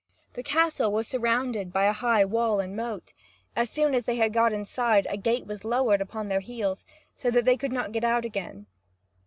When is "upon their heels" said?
6.01-6.85